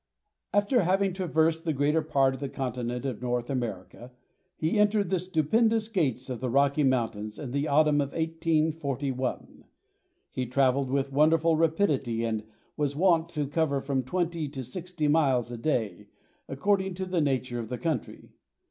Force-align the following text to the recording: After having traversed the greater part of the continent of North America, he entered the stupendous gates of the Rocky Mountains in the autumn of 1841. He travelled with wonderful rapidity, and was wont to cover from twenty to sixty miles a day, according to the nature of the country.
After 0.51 0.81
having 0.81 1.13
traversed 1.13 1.63
the 1.63 1.73
greater 1.73 2.01
part 2.01 2.33
of 2.33 2.39
the 2.39 2.49
continent 2.49 3.05
of 3.05 3.21
North 3.21 3.51
America, 3.51 4.09
he 4.57 4.79
entered 4.79 5.11
the 5.11 5.19
stupendous 5.19 5.89
gates 5.89 6.27
of 6.27 6.39
the 6.39 6.49
Rocky 6.49 6.83
Mountains 6.83 7.37
in 7.37 7.51
the 7.51 7.67
autumn 7.67 8.01
of 8.01 8.11
1841. 8.13 9.63
He 10.31 10.47
travelled 10.47 10.89
with 10.89 11.11
wonderful 11.13 11.55
rapidity, 11.55 12.23
and 12.23 12.43
was 12.75 12.95
wont 12.95 13.29
to 13.29 13.45
cover 13.45 13.79
from 13.79 14.01
twenty 14.01 14.49
to 14.49 14.63
sixty 14.63 15.07
miles 15.07 15.51
a 15.51 15.57
day, 15.59 16.07
according 16.47 16.95
to 16.95 17.05
the 17.05 17.21
nature 17.21 17.59
of 17.59 17.69
the 17.69 17.77
country. 17.77 18.31